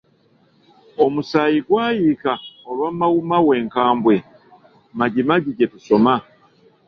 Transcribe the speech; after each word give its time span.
"Omusayi 1.05 1.57
gwayiika 1.67 2.33
Olwa 2.69 2.89
Mau 2.99 3.17
Mau 3.29 3.47
enkambwe, 3.59 4.15
MajiMaji 4.97 5.51
gye 5.57 5.67
tusoma" 5.71 6.15